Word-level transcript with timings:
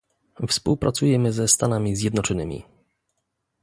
Współpracujemy 0.49 1.31
ze 1.31 1.47
Stanami 1.47 1.95
Zjednoczonymi 1.95 2.63